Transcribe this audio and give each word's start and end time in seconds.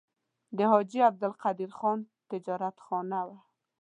د 0.57 0.59
حاجي 0.71 0.99
عبدالقدیر 1.09 1.71
خان 1.77 1.99
تجارتخانه 2.31 3.19
وه. 3.27 3.37